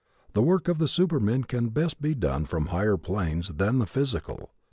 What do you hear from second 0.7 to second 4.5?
the supermen can best be done from higher planes than the physical.